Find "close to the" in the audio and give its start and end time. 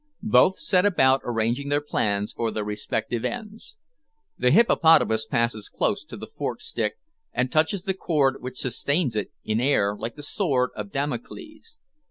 5.69-6.25